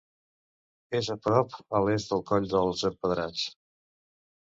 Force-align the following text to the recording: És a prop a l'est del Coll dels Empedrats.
És 1.01 1.09
a 1.15 1.17
prop 1.27 1.53
a 1.81 1.83
l'est 1.89 2.17
del 2.17 2.27
Coll 2.33 2.51
dels 2.57 2.85
Empedrats. 2.93 3.49